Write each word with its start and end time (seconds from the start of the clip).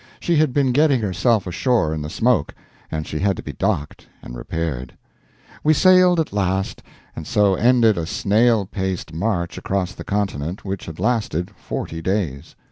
She 0.19 0.37
had 0.37 0.51
been 0.51 0.71
getting 0.71 0.99
herself 1.01 1.45
ashore 1.45 1.93
in 1.93 2.01
the 2.01 2.09
smoke, 2.09 2.55
and 2.89 3.05
she 3.05 3.19
had 3.19 3.37
to 3.37 3.43
be 3.43 3.53
docked 3.53 4.07
And 4.23 4.35
repaired. 4.35 4.97
We 5.63 5.75
sailed 5.75 6.19
at 6.19 6.33
last; 6.33 6.81
and 7.15 7.27
so 7.27 7.53
ended 7.53 7.99
a 7.99 8.07
snail 8.07 8.65
paced 8.65 9.13
march 9.13 9.59
across 9.59 9.93
the 9.93 10.03
continent, 10.03 10.65
which 10.65 10.87
had 10.87 10.97
lasted 10.99 11.51
forty 11.55 12.01
days. 12.01 12.55